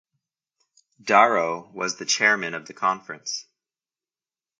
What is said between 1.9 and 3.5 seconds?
chairman of the conference.